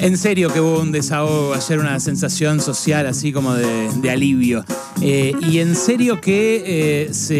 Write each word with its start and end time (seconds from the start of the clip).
En 0.00 0.16
serio 0.16 0.52
que 0.52 0.60
hubo 0.60 0.78
un 0.80 0.92
desahogo 0.92 1.54
ayer, 1.54 1.78
una 1.80 1.98
sensación 1.98 2.60
social 2.60 3.06
así 3.06 3.32
como 3.32 3.54
de, 3.54 4.10
alivio. 4.10 4.64
Eh, 5.02 5.32
y 5.50 5.58
en 5.58 5.74
serio 5.74 6.20
que 6.20 6.62
eh, 6.64 7.12
se 7.12 7.34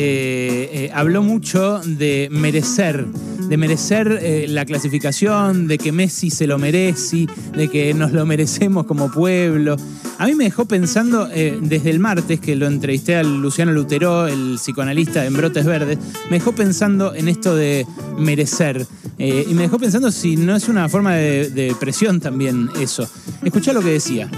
eh, 0.86 0.90
habló 0.92 1.22
mucho 1.22 1.80
de 1.84 2.28
merecer, 2.32 3.06
de 3.06 3.56
merecer 3.56 4.48
la 4.48 4.64
clasificación, 4.64 5.68
de 5.68 5.78
que 5.78 5.92
Messi 5.92 6.30
se 6.30 6.48
lo 6.48 6.58
merece, 6.58 7.26
de 7.56 7.68
que 7.68 7.94
nos 7.94 8.12
lo 8.12 8.26
merecemos 8.26 8.86
como 8.86 9.10
pueblo. 9.10 9.76
A 10.18 10.26
mí 10.26 10.34
me 10.34 10.44
dejó 10.44 10.64
pensando 10.66 11.26
desde 11.26 11.90
el 11.90 12.00
martes, 12.00 12.40
que 12.40 12.56
lo 12.56 12.66
entrevisté 12.66 13.14
a 13.14 13.22
Luciano 13.22 13.70
Lutero, 13.70 14.26
el 14.26 14.56
psicoanalista 14.56 15.24
en 15.24 15.34
Brotes 15.34 15.64
Verdes, 15.64 15.98
me 16.28 16.38
dejó 16.38 16.52
pensando 16.52 17.14
en 17.14 17.28
esto 17.28 17.54
de 17.54 17.86
merecer. 18.18 18.86
Y 19.18 19.52
me 19.54 19.62
dejó 19.62 19.78
pensando 19.78 20.10
si 20.12 20.36
no 20.36 20.54
es 20.54 20.68
una 20.68 20.88
forma 20.88 21.14
de, 21.14 21.50
de 21.50 21.74
presión 21.78 22.20
también 22.20 22.70
eso. 22.80 23.08
Escuchá 23.42 23.72
lo 23.72 23.80
que 23.80 23.90
decía 23.90 24.30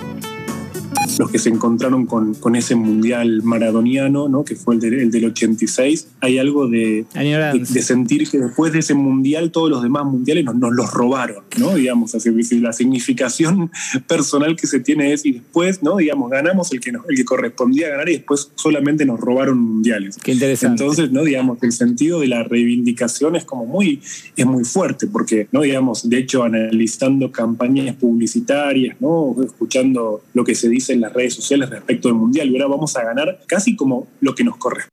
los 1.18 1.30
que 1.30 1.38
se 1.38 1.48
encontraron 1.48 2.06
con, 2.06 2.34
con 2.34 2.56
ese 2.56 2.74
mundial 2.74 3.42
maradoniano, 3.42 4.28
¿no? 4.28 4.44
que 4.44 4.56
fue 4.56 4.76
el, 4.76 5.10
del 5.10 5.24
86, 5.26 6.08
hay 6.20 6.38
algo 6.38 6.68
de, 6.68 7.06
de, 7.14 7.82
sentir 7.82 8.28
que 8.28 8.38
después 8.38 8.72
de 8.72 8.80
ese 8.80 8.94
mundial 8.94 9.50
todos 9.50 9.70
los 9.70 9.82
demás 9.82 10.04
mundiales 10.04 10.44
nos, 10.44 10.56
nos 10.56 10.72
los 10.72 10.90
robaron, 10.92 11.44
¿no? 11.58 11.74
digamos, 11.74 12.14
así, 12.14 12.30
la 12.60 12.72
significación 12.72 13.70
personal 14.06 14.56
que 14.56 14.66
se 14.66 14.80
tiene 14.80 15.12
es 15.12 15.24
y 15.24 15.32
después, 15.32 15.82
¿no? 15.82 15.96
digamos, 15.96 16.30
ganamos 16.30 16.72
el 16.72 16.80
que, 16.80 16.90
el 16.90 17.16
que 17.16 17.24
correspondía 17.24 17.88
ganar 17.88 18.08
y 18.08 18.14
después 18.14 18.50
solamente 18.54 19.04
nos 19.04 19.20
robaron 19.20 19.58
mundiales. 19.58 20.16
Qué 20.22 20.32
interesante. 20.32 20.82
Entonces, 20.82 21.10
¿no? 21.10 21.24
digamos, 21.24 21.62
el 21.62 21.72
sentido 21.72 22.20
de 22.20 22.28
la 22.28 22.42
reivindicación 22.44 23.36
es 23.36 23.44
como 23.44 23.66
muy, 23.66 24.00
es 24.36 24.46
muy 24.46 24.64
fuerte, 24.64 25.06
porque, 25.06 25.48
¿no? 25.52 25.62
digamos, 25.62 26.08
de 26.08 26.18
hecho, 26.18 26.42
analizando 26.42 27.30
campañas 27.30 27.96
publicitarias, 27.96 28.96
¿no? 29.00 29.36
escuchando 29.42 30.22
lo 30.34 30.44
que 30.44 30.54
se 30.54 30.68
dice 30.68 30.92
en 30.92 30.99
la 31.00 31.08
redes 31.08 31.34
sociales 31.34 31.70
respecto 31.70 32.08
del 32.08 32.16
Mundial 32.16 32.48
y 32.48 32.56
ahora 32.56 32.68
vamos 32.68 32.96
a 32.96 33.04
ganar 33.04 33.40
casi 33.46 33.76
como 33.76 34.08
lo 34.20 34.34
que 34.34 34.44
nos 34.44 34.56
corresponde. 34.56 34.90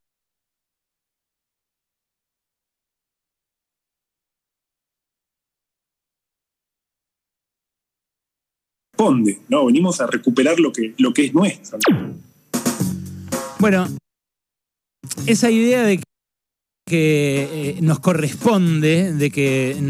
¿no? 9.48 9.66
Venimos 9.66 10.02
a 10.02 10.08
recuperar 10.08 10.60
lo 10.60 10.72
que, 10.72 10.94
lo 10.98 11.14
que 11.14 11.26
es 11.26 11.34
nuestro. 11.34 11.80
Bueno, 13.60 13.88
esa 15.26 15.52
idea 15.52 15.84
de 15.84 16.02
que 16.88 17.50
eh, 17.52 17.82
nos 17.82 18.00
corresponde, 18.00 19.14
de 19.14 19.30
que 19.30 19.90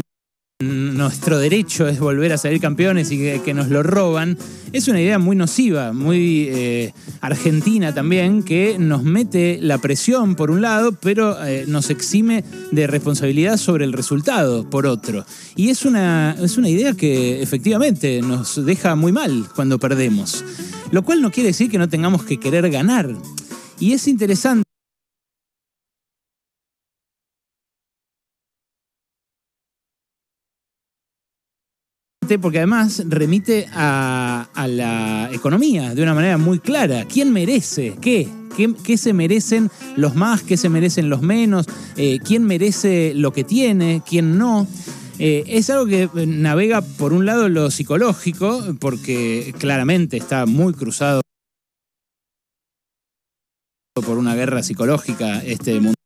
nuestro 0.98 1.38
derecho 1.38 1.86
es 1.88 2.00
volver 2.00 2.32
a 2.32 2.38
salir 2.38 2.60
campeones 2.60 3.10
y 3.12 3.18
que, 3.38 3.54
nos 3.54 3.68
lo 3.68 3.82
roban, 3.82 4.36
es 4.72 4.88
una 4.88 5.00
idea 5.00 5.18
muy 5.18 5.36
nociva, 5.36 5.92
muy 5.92 6.48
eh, 6.50 6.92
argentina 7.20 7.94
también, 7.94 8.42
que 8.42 8.76
nos 8.78 9.04
mete 9.04 9.58
la 9.62 9.78
presión 9.78 10.34
por 10.34 10.50
un 10.50 10.60
lado, 10.60 10.92
pero 10.92 11.42
eh, 11.46 11.64
nos 11.68 11.90
exime 11.90 12.44
de 12.72 12.86
responsabilidad 12.86 13.56
sobre 13.56 13.84
el 13.84 13.92
resultado 13.92 14.68
por 14.68 14.86
otro. 14.86 15.24
Y 15.56 15.70
es 15.70 15.84
una, 15.84 16.36
es 16.42 16.58
una 16.58 16.68
idea 16.68 16.92
que 16.92 17.40
efectivamente 17.40 18.20
nos 18.20 18.64
deja 18.66 18.96
muy 18.96 19.12
mal 19.12 19.46
cuando 19.54 19.78
perdemos. 19.78 20.44
Lo 20.90 21.02
cual 21.04 21.22
no 21.22 21.30
quiere 21.30 21.48
decir 21.48 21.70
que 21.70 21.78
no 21.78 21.88
tengamos 21.88 22.24
que 22.24 22.38
querer 22.38 22.68
ganar. 22.70 23.14
Y 23.78 23.92
es 23.92 24.08
interesante 24.08 24.67
porque 32.36 32.58
además 32.58 33.02
remite 33.08 33.66
a, 33.72 34.48
la 34.66 35.30
economía 35.32 35.94
de 35.94 36.02
una 36.02 36.12
manera 36.12 36.36
muy 36.36 36.58
clara. 36.58 37.06
¿Quién 37.06 37.32
merece 37.32 37.96
qué? 38.02 38.28
¿Qué, 38.84 38.98
se 38.98 39.12
merecen 39.12 39.70
los 39.96 40.16
más? 40.16 40.42
¿Qué 40.42 40.56
se 40.56 40.68
merecen 40.68 41.08
los 41.08 41.22
menos? 41.22 41.66
Eh, 41.96 42.18
¿Quién 42.22 42.42
merece 42.44 43.12
lo 43.14 43.32
que 43.32 43.44
tiene? 43.44 44.02
¿Quién 44.06 44.36
no? 44.36 44.66
Eh, 45.20 45.44
es 45.46 45.70
algo 45.70 45.86
que 45.86 46.10
navega 46.26 46.82
por 46.82 47.12
un 47.12 47.24
lado 47.24 47.48
lo 47.48 47.70
psicológico, 47.70 48.76
porque 48.80 49.54
claramente 49.58 50.16
está 50.16 50.44
muy 50.44 50.74
cruzado 50.74 51.22
por 53.94 54.18
una 54.18 54.34
guerra 54.34 54.62
psicológica 54.62 55.42
este 55.44 55.80
mundo 55.80 55.97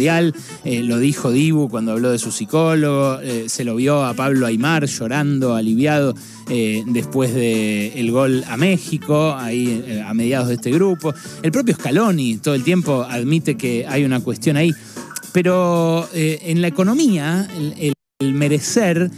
eh, 0.00 0.82
lo 0.82 0.98
dijo 0.98 1.30
Dibu 1.30 1.68
cuando 1.68 1.92
habló 1.92 2.10
de 2.10 2.18
su 2.18 2.32
psicólogo, 2.32 3.20
eh, 3.20 3.48
se 3.48 3.64
lo 3.64 3.76
vio 3.76 4.04
a 4.04 4.14
Pablo 4.14 4.46
Aymar 4.46 4.86
llorando, 4.86 5.54
aliviado 5.54 6.14
eh, 6.48 6.82
después 6.86 7.34
del 7.34 8.10
gol 8.10 8.42
a 8.48 8.56
México, 8.56 9.34
ahí 9.36 10.02
a 10.04 10.14
mediados 10.14 10.48
de 10.48 10.54
este 10.54 10.70
grupo. 10.70 11.12
El 11.42 11.52
propio 11.52 11.74
Scaloni 11.74 12.38
todo 12.38 12.54
el 12.54 12.64
tiempo 12.64 13.02
admite 13.02 13.56
que 13.56 13.86
hay 13.86 14.04
una 14.04 14.20
cuestión 14.20 14.56
ahí, 14.56 14.72
pero 15.32 16.08
en 16.12 16.62
la 16.62 16.68
economía 16.68 17.46
el, 17.56 17.92
el 18.20 18.34
merecer 18.34 19.10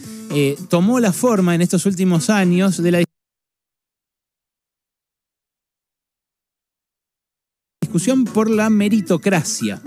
tomó 0.69 0.99
la 0.99 1.13
forma 1.13 1.55
en 1.55 1.63
estos 1.63 1.87
últimos 1.87 2.29
años 2.29 2.83
de 2.83 2.91
la 2.91 3.05
discusión 7.81 8.25
por 8.25 8.49
la 8.49 8.71
meritocracia. 8.71 9.83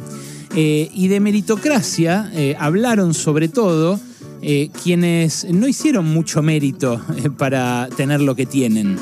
Eh, 0.57 0.89
y 0.93 1.09
de 1.09 1.19
meritocracia 1.19 2.31
eh, 2.33 2.55
hablaron 2.57 3.13
sobre 3.13 3.49
todo 3.49 3.99
eh, 4.41 4.69
quienes 4.83 5.45
no 5.51 5.67
hicieron 5.67 6.05
mucho 6.05 6.41
mérito 6.41 7.01
para 7.37 7.89
tener 7.97 8.21
lo 8.21 8.35
que 8.35 8.45
tienen. 8.45 8.97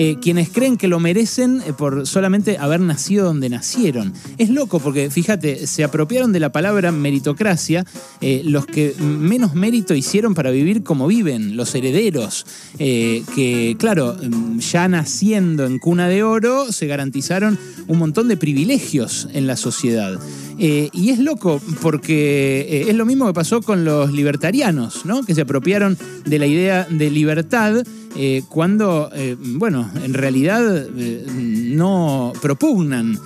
Eh, 0.00 0.16
quienes 0.22 0.50
creen 0.50 0.76
que 0.76 0.86
lo 0.86 1.00
merecen 1.00 1.60
eh, 1.66 1.72
por 1.76 2.06
solamente 2.06 2.56
haber 2.56 2.78
nacido 2.78 3.24
donde 3.24 3.48
nacieron. 3.48 4.12
Es 4.38 4.48
loco 4.48 4.78
porque, 4.78 5.10
fíjate, 5.10 5.66
se 5.66 5.82
apropiaron 5.82 6.30
de 6.30 6.38
la 6.38 6.52
palabra 6.52 6.92
meritocracia 6.92 7.84
eh, 8.20 8.42
los 8.44 8.64
que 8.64 8.94
menos 9.00 9.56
mérito 9.56 9.94
hicieron 9.94 10.34
para 10.34 10.52
vivir 10.52 10.84
como 10.84 11.08
viven, 11.08 11.56
los 11.56 11.74
herederos, 11.74 12.46
que, 12.78 13.74
claro, 13.76 14.16
ya 14.58 14.86
naciendo 14.86 15.66
en 15.66 15.80
cuna 15.80 16.08
de 16.08 16.22
oro, 16.22 16.70
se 16.70 16.86
garantizaron 16.86 17.58
un 17.88 17.98
montón 17.98 18.28
de 18.28 18.36
privilegios 18.36 19.26
en 19.32 19.48
la 19.48 19.56
sociedad. 19.56 20.20
y 20.58 21.10
es 21.10 21.18
loco 21.18 21.60
porque 21.82 22.86
es 22.88 22.94
lo 22.94 23.04
mismo 23.04 23.26
que 23.26 23.32
pasó 23.32 23.62
con 23.62 23.84
los 23.84 24.12
libertarianos, 24.12 25.04
¿no? 25.04 25.24
que 25.24 25.34
se 25.34 25.40
apropiaron 25.40 25.98
de 26.24 26.38
la 26.38 26.46
idea 26.46 26.86
de 26.88 27.10
libertad 27.10 27.82
eh, 28.16 28.42
cuando, 28.48 29.10
eh, 29.14 29.36
bueno, 29.38 29.90
en 30.02 30.14
realidad 30.14 30.86
eh, 30.96 31.24
no 31.34 32.32
propugnan 32.40 33.18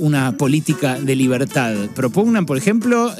una 0.00 0.36
política 0.36 1.00
de 1.00 1.16
libertad. 1.16 1.74
Propugnan, 1.94 2.44
por 2.44 2.58
ejemplo, 2.58 3.10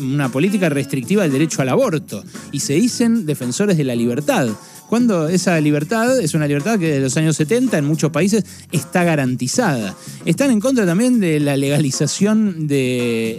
una 0.00 0.30
política 0.30 0.70
restrictiva 0.70 1.24
del 1.24 1.32
derecho 1.32 1.60
al 1.60 1.68
aborto 1.68 2.24
y 2.50 2.60
se 2.60 2.72
dicen 2.72 3.26
defensores 3.26 3.76
de 3.76 3.84
la 3.84 3.94
libertad 3.94 4.48
cuando 4.88 5.28
esa 5.28 5.60
libertad 5.60 6.18
es 6.18 6.34
una 6.34 6.46
libertad 6.46 6.78
que 6.78 6.86
desde 6.86 7.00
los 7.00 7.16
años 7.16 7.36
70 7.36 7.78
en 7.78 7.84
muchos 7.84 8.10
países 8.10 8.44
está 8.72 9.04
garantizada. 9.04 9.94
Están 10.24 10.50
en 10.50 10.60
contra 10.60 10.86
también 10.86 11.20
de 11.20 11.40
la 11.40 11.56
legalización 11.56 12.66
de, 12.66 13.36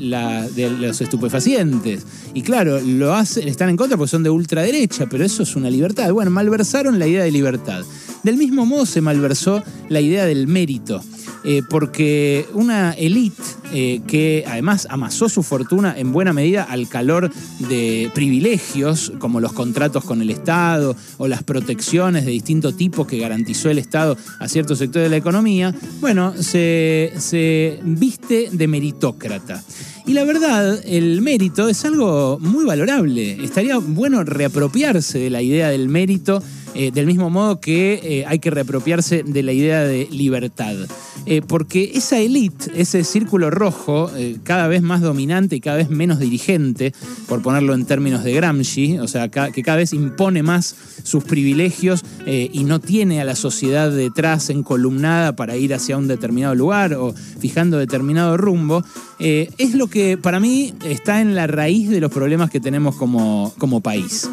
los 0.79 1.01
estupefacientes. 1.01 2.05
Y 2.33 2.43
claro, 2.43 2.79
lo 2.79 3.15
hacen, 3.15 3.47
están 3.47 3.69
en 3.69 3.77
contra 3.77 3.97
porque 3.97 4.11
son 4.11 4.23
de 4.23 4.29
ultraderecha, 4.29 5.07
pero 5.09 5.25
eso 5.25 5.43
es 5.43 5.55
una 5.55 5.69
libertad. 5.69 6.11
Bueno, 6.11 6.31
malversaron 6.31 6.99
la 6.99 7.07
idea 7.07 7.23
de 7.23 7.31
libertad. 7.31 7.83
Del 8.23 8.37
mismo 8.37 8.65
modo 8.65 8.85
se 8.85 9.01
malversó 9.01 9.63
la 9.89 10.01
idea 10.01 10.25
del 10.25 10.47
mérito. 10.47 11.01
Eh, 11.45 11.63
porque 11.69 12.45
una 12.53 12.91
élite 12.91 13.41
eh, 13.71 14.01
que 14.07 14.43
además 14.47 14.87
amasó 14.89 15.29
su 15.29 15.43
fortuna 15.43 15.93
en 15.97 16.11
buena 16.11 16.33
medida 16.33 16.63
al 16.63 16.87
calor 16.87 17.31
de 17.59 18.09
privilegios, 18.13 19.13
como 19.19 19.39
los 19.39 19.53
contratos 19.53 20.03
con 20.03 20.21
el 20.21 20.29
Estado 20.29 20.95
o 21.17 21.27
las 21.27 21.43
protecciones 21.43 22.25
de 22.25 22.31
distinto 22.31 22.73
tipo 22.73 23.05
que 23.05 23.19
garantizó 23.19 23.69
el 23.69 23.77
Estado 23.77 24.17
a 24.39 24.47
ciertos 24.47 24.79
sectores 24.79 25.05
de 25.05 25.09
la 25.09 25.17
economía, 25.17 25.73
bueno, 25.99 26.33
se, 26.39 27.13
se 27.17 27.79
viste 27.83 28.49
de 28.51 28.67
meritócrata. 28.67 29.63
Y 30.05 30.13
la 30.13 30.23
verdad, 30.23 30.81
el 30.85 31.21
mérito 31.21 31.69
es 31.69 31.85
algo 31.85 32.39
muy 32.39 32.65
valorable. 32.65 33.43
Estaría 33.43 33.77
bueno 33.77 34.23
reapropiarse 34.23 35.19
de 35.19 35.29
la 35.29 35.41
idea 35.41 35.69
del 35.69 35.87
mérito 35.87 36.41
eh, 36.81 36.91
del 36.91 37.07
mismo 37.07 37.29
modo 37.29 37.59
que 37.59 37.99
eh, 38.01 38.25
hay 38.25 38.39
que 38.39 38.51
reapropiarse 38.51 39.23
de 39.23 39.43
la 39.43 39.51
idea 39.51 39.83
de 39.83 40.07
libertad. 40.11 40.77
Eh, 41.25 41.41
porque 41.45 41.91
esa 41.95 42.19
élite, 42.19 42.71
ese 42.73 43.03
círculo 43.03 43.49
rojo, 43.49 44.09
cada 44.43 44.69
vez 44.69 44.81
más 44.81 45.01
dominante 45.01 45.57
y 45.57 45.59
cada 45.59 45.75
vez 45.75 45.89
menos 45.89 46.19
dirigente, 46.19 46.93
por 47.27 47.41
ponerlo 47.41 47.73
en 47.73 47.85
términos 47.85 48.23
de 48.23 48.31
Gramsci, 48.31 48.97
o 48.97 49.09
sea, 49.09 49.27
que 49.27 49.61
cada 49.61 49.75
vez 49.77 49.91
impone 49.91 50.41
más 50.41 50.73
sus 51.03 51.25
privilegios 51.25 52.05
y 52.25 52.63
no 52.63 52.79
tiene 52.79 53.19
a 53.19 53.25
la 53.25 53.35
sociedad 53.35 53.91
detrás 53.91 54.49
encolumnada 54.49 55.35
para 55.35 55.57
ir 55.57 55.73
hacia 55.73 55.97
un 55.97 56.07
determinado 56.07 56.55
lugar 56.55 56.93
o 56.93 57.13
fijando 57.13 57.77
determinado 57.77 58.37
rumbo, 58.37 58.83
es 59.19 59.75
lo 59.75 59.87
que 59.87 60.17
para 60.17 60.39
mí 60.39 60.73
está 60.85 61.19
en 61.19 61.35
la 61.35 61.47
raíz 61.47 61.89
de 61.89 61.99
los 61.99 62.11
problemas 62.11 62.49
que 62.49 62.61
tenemos 62.61 62.95
como, 62.95 63.53
como 63.57 63.81
país. 63.81 64.29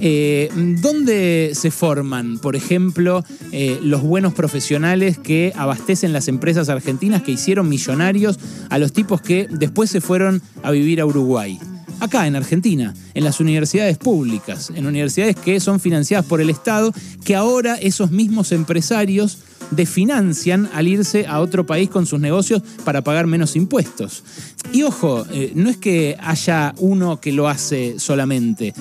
Eh, 0.00 0.50
¿Dónde 0.80 1.52
se 1.54 1.70
forman, 1.70 2.38
por 2.38 2.56
ejemplo, 2.56 3.24
eh, 3.52 3.78
los 3.82 4.02
buenos 4.02 4.32
profesionales 4.32 5.18
que 5.18 5.52
abastecen 5.54 6.12
las 6.12 6.28
empresas 6.28 6.68
argentinas 6.68 7.22
que 7.22 7.32
hicieron 7.32 7.68
millonarios 7.68 8.38
a 8.70 8.78
los 8.78 8.92
tipos 8.92 9.20
que 9.20 9.46
después 9.50 9.90
se 9.90 10.00
fueron 10.00 10.40
a 10.62 10.70
vivir 10.70 11.00
a 11.00 11.06
Uruguay? 11.06 11.58
acá 12.00 12.26
en 12.26 12.34
Argentina, 12.34 12.94
en 13.14 13.24
las 13.24 13.40
universidades 13.40 13.98
públicas, 13.98 14.72
en 14.74 14.86
universidades 14.86 15.36
que 15.36 15.60
son 15.60 15.80
financiadas 15.80 16.26
por 16.26 16.40
el 16.40 16.50
Estado, 16.50 16.92
que 17.24 17.36
ahora 17.36 17.74
esos 17.74 18.10
mismos 18.10 18.52
empresarios 18.52 19.38
desfinancian 19.70 20.68
al 20.74 20.88
irse 20.88 21.26
a 21.26 21.40
otro 21.40 21.64
país 21.66 21.88
con 21.90 22.06
sus 22.06 22.18
negocios 22.18 22.62
para 22.84 23.02
pagar 23.02 23.26
menos 23.26 23.54
impuestos. 23.54 24.24
Y 24.72 24.82
ojo, 24.82 25.26
eh, 25.30 25.52
no 25.54 25.68
es 25.70 25.76
que 25.76 26.16
haya 26.20 26.74
uno 26.78 27.20
que 27.20 27.32
lo 27.32 27.48
hace 27.48 27.98
solamente. 27.98 28.74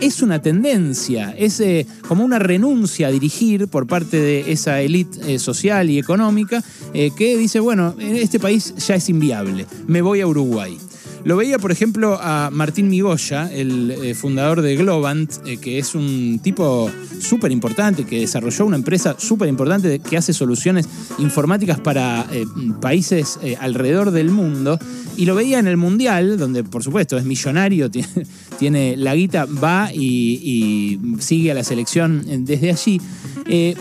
Es 0.00 0.22
una 0.22 0.42
tendencia, 0.42 1.34
es 1.36 1.58
eh, 1.60 1.86
como 2.06 2.24
una 2.24 2.38
renuncia 2.38 3.08
a 3.08 3.10
dirigir 3.10 3.68
por 3.68 3.86
parte 3.86 4.18
de 4.18 4.52
esa 4.52 4.80
élite 4.80 5.34
eh, 5.34 5.38
social 5.38 5.88
y 5.90 5.98
económica 5.98 6.62
que 6.92 7.36
dice, 7.36 7.60
bueno, 7.60 7.94
este 7.98 8.40
país 8.40 8.74
ya 8.76 8.94
es 8.94 9.08
inviable, 9.10 9.66
me 9.86 10.00
voy 10.00 10.22
a 10.22 10.26
Uruguay. 10.26 10.78
Lo 11.26 11.36
veía, 11.36 11.58
por 11.58 11.72
ejemplo, 11.72 12.20
a 12.22 12.50
Martín 12.52 12.88
Migoya, 12.88 13.52
el 13.52 13.90
eh, 13.90 14.14
fundador 14.14 14.62
de 14.62 14.76
Globant, 14.76 15.28
eh, 15.44 15.56
que 15.56 15.80
es 15.80 15.96
un 15.96 16.38
tipo 16.40 16.88
súper 17.18 17.50
importante, 17.50 18.04
que 18.04 18.20
desarrolló 18.20 18.64
una 18.64 18.76
empresa 18.76 19.16
súper 19.18 19.48
importante 19.48 19.98
que 19.98 20.16
hace 20.16 20.32
soluciones 20.32 20.88
informáticas 21.18 21.80
para 21.80 22.28
eh, 22.30 22.46
países 22.80 23.40
alrededor 23.58 24.12
del 24.12 24.30
mundo. 24.30 24.78
Y 25.16 25.24
lo 25.24 25.34
veía 25.34 25.58
en 25.58 25.66
el 25.66 25.76
Mundial, 25.76 26.38
donde 26.38 26.62
por 26.62 26.84
supuesto 26.84 27.18
es 27.18 27.24
millonario, 27.24 27.90
tiene, 28.60 28.96
la 28.96 29.16
guita, 29.16 29.46
va 29.46 29.90
y, 29.92 31.00
sigue 31.18 31.50
a 31.50 31.54
la 31.54 31.64
selección 31.64 32.24
desde 32.44 32.70
allí. 32.70 33.00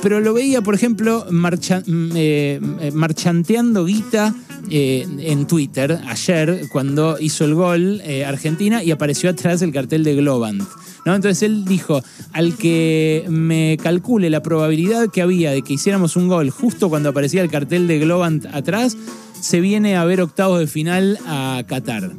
Pero 0.02 0.20
lo 0.20 0.34
veía, 0.34 0.62
por 0.62 0.76
ejemplo, 0.76 1.26
mm, 1.30 2.94
marchanteando 2.94 3.86
guita 3.86 4.34
eh, 4.70 5.06
en 5.20 5.46
Twitter 5.46 6.00
ayer 6.08 6.68
cuando 6.72 7.18
hizo 7.20 7.46
el 7.46 7.54
gol 7.54 8.02
eh, 8.04 8.26
Argentina 8.26 8.84
y 8.84 8.90
apareció 8.90 9.30
atrás 9.30 9.62
el 9.62 9.72
cartel 9.72 10.04
de 10.04 10.16
Globant. 10.16 10.64
¿no? 11.06 11.14
Entonces 11.14 11.44
él 11.44 11.66
dijo, 11.66 12.02
al 12.34 12.56
que 12.56 13.26
me 13.30 13.78
calcule 13.82 14.32
la 14.32 14.42
probabilidad 14.42 15.12
que 15.12 15.22
había 15.22 15.52
de 15.52 15.62
que 15.62 15.74
hiciéramos 15.74 16.16
un 16.16 16.28
gol 16.28 16.50
justo 16.50 16.90
cuando 16.90 17.10
aparecía 17.10 17.44
el 17.44 17.52
cartel 17.52 17.88
de 17.88 18.00
Globant 18.00 18.48
atrás, 18.48 18.98
se 19.40 19.62
viene 19.62 19.98
a 19.98 20.06
ver 20.06 20.22
octavos 20.22 20.60
de 20.60 20.68
final 20.68 21.20
a 21.28 21.64
Qatar. 21.68 22.12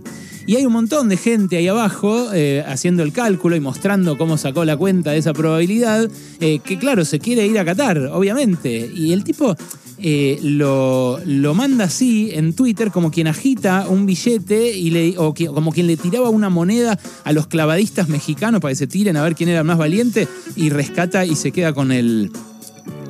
Y 0.46 0.56
hay 0.56 0.64
un 0.64 0.72
montón 0.72 1.08
de 1.08 1.16
gente 1.16 1.56
ahí 1.56 1.68
abajo 1.68 2.32
eh, 2.32 2.64
haciendo 2.66 3.02
el 3.02 3.12
cálculo 3.12 3.56
y 3.56 3.60
mostrando 3.60 4.16
cómo 4.16 4.38
sacó 4.38 4.64
la 4.64 4.76
cuenta 4.76 5.10
de 5.10 5.18
esa 5.18 5.32
probabilidad, 5.32 6.08
que 6.38 6.78
claro, 6.78 7.04
se 7.04 7.18
quiere 7.18 7.46
ir 7.46 7.58
a 7.58 7.64
Qatar, 7.64 7.98
obviamente. 8.12 8.90
Y 8.94 9.12
el 9.12 9.24
tipo 9.24 9.56
eh, 9.98 10.38
lo, 10.42 11.20
manda 11.54 11.84
así 11.84 12.30
en 12.32 12.52
Twitter 12.52 12.90
como 12.90 13.10
quien 13.10 13.28
agita 13.28 13.86
un 13.88 14.04
billete 14.04 14.76
y 14.76 14.90
le, 14.90 15.18
o 15.18 15.34
como 15.54 15.72
quien 15.72 15.86
le 15.86 15.96
tiraba 15.96 16.28
una 16.28 16.50
moneda 16.50 16.98
a 17.24 17.32
los 17.32 17.46
clavadistas 17.46 18.08
mexicanos 18.08 18.60
para 18.60 18.72
que 18.72 18.76
se 18.76 18.86
tiren 18.86 19.16
a 19.16 19.22
ver 19.22 19.34
quién 19.34 19.48
era 19.48 19.64
más 19.64 19.78
valiente 19.78 20.28
y 20.54 20.68
rescata 20.70 21.24
y 21.24 21.34
se 21.34 21.50
queda 21.50 21.72
con 21.72 21.92
el, 21.92 22.30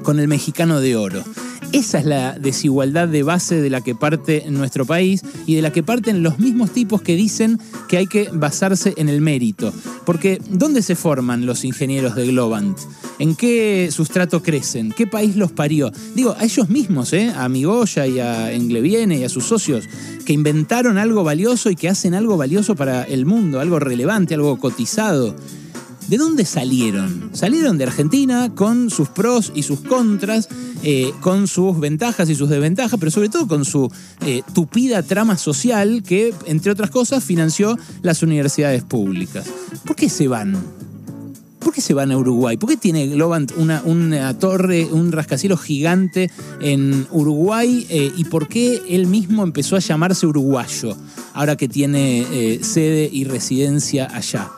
con 0.02 0.20
el 0.20 0.28
mexicano 0.28 0.80
de 0.80 0.96
oro. 0.96 1.24
Esa 1.72 1.98
es 1.98 2.06
la 2.06 2.38
desigualdad 2.38 3.08
de 3.08 3.22
base 3.22 3.60
de 3.60 3.70
la 3.70 3.80
que 3.82 3.94
parte 3.94 4.44
nuestro 4.48 4.86
país 4.86 5.22
y 5.46 5.56
de 5.56 5.62
la 5.62 5.72
que 5.72 5.82
parten 5.82 6.22
los 6.22 6.38
mismos 6.38 6.70
tipos 6.72 7.02
que 7.02 7.16
dicen 7.16 7.58
que 7.88 7.98
hay 7.98 8.06
que 8.06 8.30
basarse 8.32 8.94
en 8.96 9.08
el 9.08 9.20
mérito. 9.20 9.72
Porque 10.04 10.40
¿dónde 10.48 10.82
se 10.82 10.94
forman 10.94 11.44
los 11.44 11.64
ingenieros 11.64 12.14
de 12.14 12.26
Globant? 12.28 12.78
¿En 13.18 13.34
qué 13.34 13.88
sustrato 13.90 14.42
crecen? 14.42 14.92
¿Qué 14.92 15.06
país 15.06 15.36
los 15.36 15.52
parió? 15.52 15.90
Digo, 16.14 16.34
a 16.38 16.44
ellos 16.44 16.68
mismos, 16.68 17.12
¿eh? 17.12 17.32
a 17.34 17.48
Migoya 17.48 18.06
y 18.06 18.20
a 18.20 18.52
Engleviene 18.52 19.18
y 19.18 19.24
a 19.24 19.28
sus 19.28 19.44
socios, 19.44 19.84
que 20.24 20.32
inventaron 20.32 20.98
algo 20.98 21.24
valioso 21.24 21.70
y 21.70 21.76
que 21.76 21.88
hacen 21.88 22.14
algo 22.14 22.36
valioso 22.36 22.76
para 22.76 23.02
el 23.04 23.26
mundo, 23.26 23.60
algo 23.60 23.78
relevante, 23.78 24.34
algo 24.34 24.58
cotizado. 24.58 25.34
¿De 26.08 26.18
dónde 26.18 26.44
salieron? 26.44 27.30
Salieron 27.32 27.78
de 27.78 27.84
Argentina 27.84 28.52
con 28.54 28.90
sus 28.90 29.08
pros 29.08 29.50
y 29.56 29.64
sus 29.64 29.80
contras, 29.80 30.48
eh, 30.88 31.12
con 31.20 31.48
sus 31.48 31.80
ventajas 31.80 32.30
y 32.30 32.36
sus 32.36 32.48
desventajas, 32.48 32.96
pero 33.00 33.10
sobre 33.10 33.28
todo 33.28 33.48
con 33.48 33.64
su 33.64 33.90
eh, 34.24 34.42
tupida 34.54 35.02
trama 35.02 35.36
social 35.36 36.04
que, 36.06 36.32
entre 36.46 36.70
otras 36.70 36.90
cosas, 36.90 37.24
financió 37.24 37.76
las 38.02 38.22
universidades 38.22 38.84
públicas. 38.84 39.46
¿Por 39.84 39.96
qué 39.96 40.08
se 40.08 40.28
van? 40.28 40.56
¿Por 41.58 41.74
qué 41.74 41.80
se 41.80 41.92
van 41.92 42.12
a 42.12 42.16
Uruguay? 42.16 42.56
¿Por 42.56 42.70
qué 42.70 42.76
tiene 42.76 43.08
Globant 43.08 43.50
una, 43.56 44.38
torre, 44.38 44.84
un 44.84 45.10
rascacielos 45.10 45.60
gigante 45.60 46.30
en 46.60 47.08
Uruguay? 47.10 47.84
Eh, 47.90 48.12
¿Y 48.16 48.22
por 48.26 48.46
qué 48.46 48.80
él 48.88 49.08
mismo 49.08 49.42
empezó 49.42 49.74
a 49.74 49.80
llamarse 49.80 50.24
uruguayo, 50.24 50.96
ahora 51.34 51.56
que 51.56 51.66
tiene 51.66 52.60
sede 52.62 53.10
y 53.12 53.24
residencia 53.24 54.08
allá? 54.14 54.52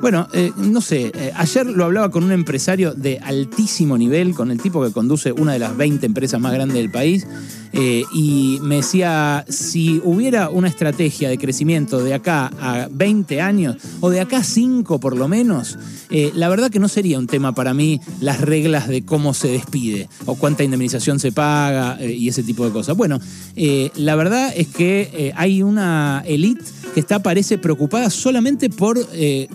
Bueno, 0.00 0.28
eh, 0.32 0.50
no 0.56 0.80
sé, 0.80 1.12
ayer 1.34 1.66
lo 1.66 1.84
hablaba 1.84 2.10
con 2.10 2.24
un 2.24 2.32
empresario 2.32 2.94
de 2.94 3.18
altísimo 3.18 3.98
nivel, 3.98 4.34
con 4.34 4.50
el 4.50 4.60
tipo 4.60 4.82
que 4.82 4.92
conduce 4.92 5.32
una 5.32 5.52
de 5.52 5.58
las 5.58 5.76
20 5.76 6.06
empresas 6.06 6.40
más 6.40 6.52
grandes 6.52 6.76
del 6.76 6.90
país, 6.90 7.26
eh, 7.72 8.04
y 8.12 8.58
me 8.62 8.76
decía, 8.76 9.44
si 9.48 10.00
hubiera 10.04 10.50
una 10.50 10.68
estrategia 10.68 11.28
de 11.28 11.38
crecimiento 11.38 12.02
de 12.02 12.14
acá 12.14 12.50
a 12.60 12.88
20 12.90 13.40
años, 13.40 13.76
o 14.00 14.10
de 14.10 14.20
acá 14.20 14.38
a 14.38 14.44
5 14.44 14.98
por 14.98 15.16
lo 15.16 15.28
menos, 15.28 15.78
eh, 16.10 16.32
la 16.34 16.48
verdad 16.48 16.70
que 16.70 16.80
no 16.80 16.88
sería 16.88 17.18
un 17.18 17.28
tema 17.28 17.54
para 17.54 17.72
mí 17.72 18.00
las 18.20 18.40
reglas 18.40 18.88
de 18.88 19.04
cómo 19.04 19.34
se 19.34 19.48
despide, 19.48 20.08
o 20.26 20.34
cuánta 20.34 20.64
indemnización 20.64 21.20
se 21.20 21.30
paga, 21.30 21.96
eh, 22.00 22.12
y 22.12 22.28
ese 22.28 22.42
tipo 22.42 22.64
de 22.64 22.72
cosas. 22.72 22.96
Bueno, 22.96 23.20
la 23.96 24.16
verdad 24.16 24.52
es 24.56 24.68
que 24.68 25.32
hay 25.36 25.62
una 25.62 26.22
élite 26.26 26.64
que 26.94 27.00
está, 27.00 27.22
parece, 27.22 27.58
preocupada 27.58 28.10
solamente 28.10 28.68
por 28.68 28.98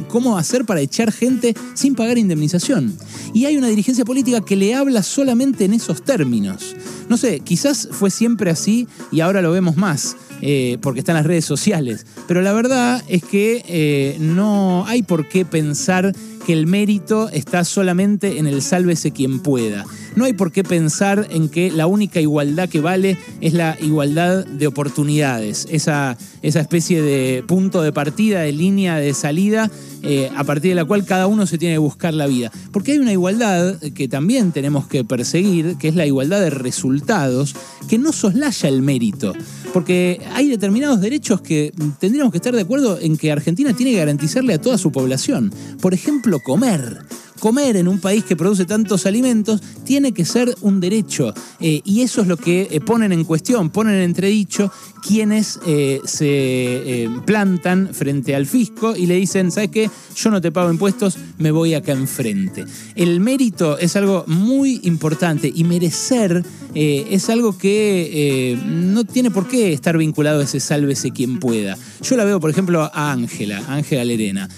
cómo 0.07 0.34
hacer 0.37 0.65
para 0.65 0.81
echar 0.81 1.11
gente 1.11 1.53
sin 1.73 1.95
pagar 1.95 2.17
indemnización. 2.17 2.95
Y 3.33 3.45
hay 3.45 3.57
una 3.57 3.67
dirigencia 3.67 4.05
política 4.05 4.41
que 4.41 4.55
le 4.55 4.75
habla 4.75 5.03
solamente 5.03 5.65
en 5.65 5.73
esos 5.73 6.03
términos. 6.03 6.75
No 7.09 7.17
sé, 7.17 7.39
quizás 7.39 7.89
fue 7.91 8.09
siempre 8.09 8.49
así 8.49 8.87
y 9.11 9.19
ahora 9.21 9.41
lo 9.41 9.51
vemos 9.51 9.77
más. 9.77 10.15
Eh, 10.41 10.77
porque 10.81 10.99
están 10.99 11.15
las 11.15 11.25
redes 11.25 11.45
sociales. 11.45 12.05
Pero 12.27 12.41
la 12.41 12.51
verdad 12.51 13.01
es 13.07 13.23
que 13.23 13.63
eh, 13.67 14.17
no 14.19 14.85
hay 14.85 15.01
por 15.01 15.29
qué 15.29 15.45
pensar 15.45 16.13
que 16.45 16.53
el 16.53 16.67
mérito 16.67 17.29
está 17.29 17.63
solamente 17.63 18.37
en 18.37 18.47
el 18.47 18.61
sálvese 18.61 19.11
quien 19.11 19.39
pueda. 19.39 19.85
No 20.15 20.25
hay 20.25 20.33
por 20.33 20.51
qué 20.51 20.63
pensar 20.63 21.27
en 21.31 21.49
que 21.49 21.71
la 21.71 21.87
única 21.87 22.21
igualdad 22.21 22.69
que 22.69 22.79
vale 22.79 23.17
es 23.41 23.53
la 23.53 23.77
igualdad 23.81 24.45
de 24.45 24.67
oportunidades, 24.67 25.67
esa, 25.71 26.17
esa 26.41 26.61
especie 26.61 27.01
de 27.01 27.43
punto 27.45 27.81
de 27.81 27.91
partida, 27.91 28.41
de 28.41 28.51
línea 28.51 28.97
de 28.97 29.13
salida 29.13 29.69
eh, 30.07 30.29
a 30.35 30.43
partir 30.43 30.69
de 30.69 30.75
la 30.75 30.85
cual 30.85 31.03
cada 31.03 31.25
uno 31.25 31.47
se 31.47 31.57
tiene 31.57 31.75
que 31.75 31.79
buscar 31.79 32.13
la 32.13 32.27
vida. 32.27 32.51
Porque 32.71 32.91
hay 32.91 32.99
una 32.99 33.11
igualdad 33.11 33.79
que 33.95 34.07
también 34.07 34.51
tenemos 34.51 34.87
que 34.87 35.03
perseguir, 35.03 35.77
que 35.77 35.87
es 35.87 35.95
la 35.95 36.05
igualdad 36.05 36.41
de 36.41 36.51
resultados, 36.51 37.55
que 37.89 37.97
no 37.97 38.13
soslaya 38.13 38.69
el 38.69 38.83
mérito. 38.83 39.33
Porque 39.73 40.21
hay 40.33 40.47
determinados 40.47 41.01
derechos 41.01 41.41
que 41.41 41.73
tendríamos 41.99 42.31
que 42.31 42.37
estar 42.37 42.55
de 42.55 42.61
acuerdo 42.61 42.99
en 43.01 43.17
que 43.17 43.31
Argentina 43.31 43.73
tiene 43.73 43.93
que 43.93 43.97
garantizarle 43.97 44.53
a 44.53 44.61
toda 44.61 44.77
su 44.77 44.91
población. 44.91 45.51
Por 45.81 45.93
ejemplo, 45.93 46.34
comer 46.39 47.05
comer 47.39 47.77
en 47.77 47.87
un 47.87 47.99
país 47.99 48.23
que 48.23 48.35
produce 48.35 48.65
tantos 48.65 49.05
alimentos 49.05 49.61
tiene 49.83 50.13
que 50.13 50.25
ser 50.25 50.53
un 50.61 50.79
derecho. 50.79 51.33
Eh, 51.59 51.81
y 51.83 52.01
eso 52.01 52.21
es 52.21 52.27
lo 52.27 52.37
que 52.37 52.67
eh, 52.69 52.79
ponen 52.81 53.11
en 53.11 53.23
cuestión, 53.23 53.69
ponen 53.69 53.95
en 53.95 54.01
entredicho 54.01 54.71
quienes 55.05 55.59
eh, 55.67 55.99
se 56.05 57.07
plantan 57.25 57.93
frente 57.93 58.35
al 58.35 58.47
fisco 58.47 58.95
y 58.95 59.05
le 59.05 59.15
dicen, 59.15 59.51
¿sabes 59.51 59.69
qué? 59.69 59.89
Yo 60.15 60.31
no 60.31 60.41
te 60.41 60.51
pago 60.51 60.71
impuestos, 60.71 61.17
me 61.37 61.51
voy 61.51 61.75
acá 61.75 61.91
enfrente. 61.91 62.65
El 62.95 63.19
mérito 63.19 63.77
es 63.77 63.95
algo 63.95 64.23
muy 64.27 64.79
importante 64.83 65.51
y 65.53 65.63
merecer 65.63 66.43
es 66.73 67.29
algo 67.29 67.57
que 67.57 68.59
no 68.65 69.05
tiene 69.05 69.31
por 69.31 69.47
qué 69.47 69.71
estar 69.71 69.97
vinculado 69.97 70.41
a 70.41 70.43
ese 70.43 70.59
sálvese 70.59 71.11
quien 71.11 71.39
pueda. 71.39 71.77
Yo 72.01 72.17
la 72.17 72.25
veo, 72.25 72.41
por 72.41 72.49
ejemplo, 72.49 72.81
a 72.81 73.13
Ángela, 73.13 73.63
Ángela 73.69 74.03
Lerena, 74.03 74.49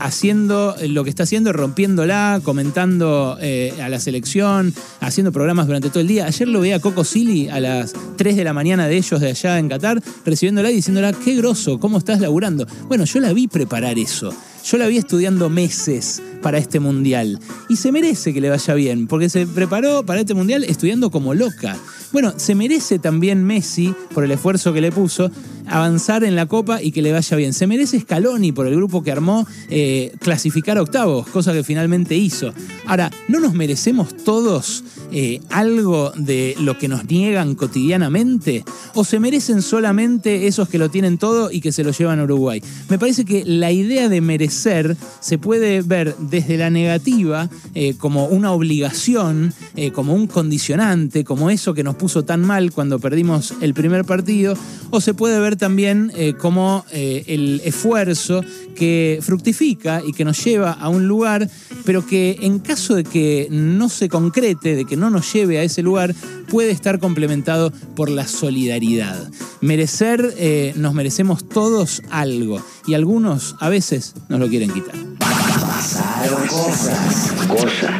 haciendo 0.00 0.74
lo 0.88 1.04
que 1.04 1.10
está 1.10 1.24
haciendo, 1.24 1.52
rompiendo 1.52 2.01
comentando 2.42 3.38
eh, 3.40 3.72
a 3.80 3.88
la 3.88 4.00
selección, 4.00 4.74
haciendo 5.00 5.30
programas 5.30 5.68
durante 5.68 5.88
todo 5.88 6.00
el 6.00 6.08
día. 6.08 6.26
Ayer 6.26 6.48
lo 6.48 6.60
veía 6.60 6.76
a 6.76 6.80
Coco 6.80 7.04
Silly 7.04 7.48
a 7.48 7.60
las 7.60 7.92
3 8.16 8.36
de 8.36 8.44
la 8.44 8.52
mañana 8.52 8.88
de 8.88 8.96
ellos 8.96 9.20
de 9.20 9.30
allá 9.30 9.58
en 9.58 9.68
Qatar, 9.68 10.02
recibiéndola 10.26 10.72
y 10.72 10.76
diciéndola, 10.76 11.12
qué 11.12 11.36
groso, 11.36 11.78
¿cómo 11.78 11.98
estás 11.98 12.20
laburando? 12.20 12.66
Bueno, 12.88 13.04
yo 13.04 13.20
la 13.20 13.32
vi 13.32 13.46
preparar 13.46 14.00
eso. 14.00 14.34
Yo 14.64 14.78
la 14.78 14.86
vi 14.86 14.96
estudiando 14.96 15.48
meses 15.48 16.22
para 16.40 16.58
este 16.58 16.80
mundial. 16.80 17.38
Y 17.68 17.76
se 17.76 17.92
merece 17.92 18.32
que 18.32 18.40
le 18.40 18.50
vaya 18.50 18.74
bien, 18.74 19.06
porque 19.06 19.28
se 19.28 19.46
preparó 19.46 20.04
para 20.04 20.20
este 20.20 20.34
mundial 20.34 20.64
estudiando 20.64 21.10
como 21.10 21.34
loca 21.34 21.76
Bueno, 22.12 22.34
se 22.36 22.54
merece 22.54 22.98
también 22.98 23.44
Messi, 23.44 23.94
por 24.12 24.24
el 24.24 24.30
esfuerzo 24.32 24.72
que 24.72 24.80
le 24.80 24.92
puso, 24.92 25.30
avanzar 25.66 26.24
en 26.24 26.36
la 26.36 26.46
Copa 26.46 26.82
y 26.82 26.92
que 26.92 27.02
le 27.02 27.12
vaya 27.12 27.36
bien. 27.36 27.52
Se 27.52 27.66
merece 27.66 28.00
Scaloni 28.00 28.52
por 28.52 28.66
el 28.66 28.76
grupo 28.76 29.02
que 29.02 29.12
armó 29.12 29.46
eh, 29.70 30.12
clasificar 30.20 30.78
octavos, 30.78 31.26
cosa 31.28 31.52
que 31.52 31.64
finalmente 31.64 32.16
hizo. 32.16 32.52
Ahora, 32.86 33.10
¿no 33.28 33.40
nos 33.40 33.54
merecemos 33.54 34.16
todos 34.24 34.84
eh, 35.12 35.40
algo 35.50 36.12
de 36.16 36.54
lo 36.58 36.78
que 36.78 36.88
nos 36.88 37.08
niegan 37.08 37.54
cotidianamente? 37.54 38.64
¿O 38.94 39.04
se 39.04 39.20
merecen 39.20 39.62
solamente 39.62 40.46
esos 40.46 40.68
que 40.68 40.78
lo 40.78 40.90
tienen 40.90 41.18
todo 41.18 41.50
y 41.50 41.60
que 41.60 41.72
se 41.72 41.84
lo 41.84 41.92
llevan 41.92 42.20
a 42.20 42.24
Uruguay? 42.24 42.62
Me 42.88 42.98
parece 42.98 43.24
que 43.24 43.44
la 43.44 43.70
idea 43.70 44.08
de 44.08 44.20
merecer 44.20 44.96
se 45.20 45.38
puede 45.38 45.82
ver 45.82 46.16
desde 46.18 46.56
la 46.56 46.70
negativa 46.70 47.48
eh, 47.74 47.94
como 47.98 48.26
una 48.26 48.52
obligación, 48.52 49.52
eh, 49.76 49.92
como 49.92 50.14
un 50.14 50.26
condicionante, 50.26 51.24
como 51.24 51.50
eso 51.50 51.74
que 51.74 51.84
nos 51.84 51.96
puso 51.96 52.24
tan 52.24 52.42
mal 52.42 52.72
cuando 52.72 52.98
perdimos 52.98 53.54
el 53.60 53.74
primer 53.74 54.04
partido, 54.04 54.54
o 54.90 55.00
se 55.00 55.14
puede 55.14 55.38
ver 55.40 55.51
también 55.56 56.12
como 56.38 56.84
el 56.90 57.60
esfuerzo 57.64 58.42
que 58.74 59.20
fructifica 59.22 60.02
y 60.04 60.12
que 60.12 60.24
nos 60.24 60.42
lleva 60.44 60.72
a 60.72 60.88
un 60.88 61.06
lugar, 61.06 61.48
pero 61.84 62.06
que 62.06 62.38
en 62.40 62.58
caso 62.58 62.94
de 62.94 63.04
que 63.04 63.48
no 63.50 63.88
se 63.88 64.08
concrete, 64.08 64.74
de 64.74 64.84
que 64.84 64.96
no 64.96 65.10
nos 65.10 65.32
lleve 65.32 65.58
a 65.58 65.62
ese 65.62 65.82
lugar, 65.82 66.14
puede 66.48 66.70
estar 66.70 66.98
complementado 66.98 67.72
por 67.94 68.10
la 68.10 68.26
solidaridad. 68.26 69.30
Merecer, 69.60 70.34
eh, 70.36 70.72
nos 70.76 70.94
merecemos 70.94 71.48
todos 71.48 72.02
algo 72.10 72.62
y 72.86 72.94
algunos 72.94 73.56
a 73.60 73.68
veces 73.68 74.14
nos 74.28 74.40
lo 74.40 74.48
quieren 74.48 74.70
quitar. 74.72 74.94
Pasaron 75.18 76.46
cosas, 76.46 77.32
cosas. 77.48 77.90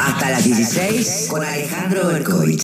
Hasta 0.00 0.30
las 0.30 0.44
16 0.44 1.26
con 1.28 1.44
Alejandro 1.44 2.08
Berkovich. 2.08 2.56